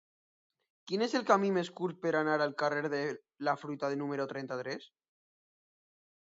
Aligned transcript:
Quin 0.91 1.05
és 1.05 1.13
el 1.19 1.25
camí 1.31 1.51
més 1.57 1.69
curt 1.81 1.99
per 2.07 2.15
anar 2.21 2.39
al 2.47 2.57
carrer 2.63 2.91
de 2.95 3.03
la 3.49 3.55
Fruita 3.65 3.93
número 4.03 4.29
trenta-tres? 4.35 4.93